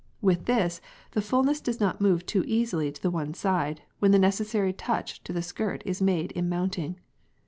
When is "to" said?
2.91-3.09, 5.25-5.31